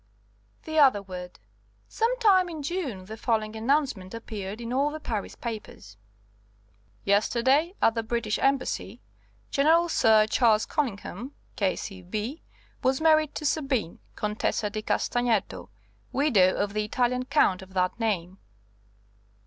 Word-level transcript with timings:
The 0.63 0.79
other 0.79 1.03
word. 1.03 1.37
Some 1.87 2.17
time 2.17 2.49
in 2.49 2.63
June 2.63 3.05
the 3.05 3.15
following 3.17 3.55
announcement 3.55 4.15
appeared 4.15 4.59
in 4.59 4.73
all 4.73 4.89
the 4.89 4.99
Paris 4.99 5.35
papers: 5.35 5.95
"Yesterday, 7.05 7.75
at 7.83 7.93
the 7.93 8.01
British 8.01 8.39
Embassy, 8.39 8.99
General 9.51 9.89
Sir 9.89 10.25
Charles 10.25 10.65
Collingham, 10.65 11.33
K. 11.55 11.75
C. 11.75 12.01
B., 12.01 12.41
was 12.81 12.99
married 12.99 13.35
to 13.35 13.45
Sabine, 13.45 13.99
Contessa 14.15 14.71
di 14.71 14.81
Castagneto, 14.81 15.69
widow 16.11 16.55
of 16.55 16.73
the 16.73 16.83
Italian 16.83 17.25
Count 17.25 17.61
of 17.61 17.75
that 17.75 17.99
name." 17.99 18.39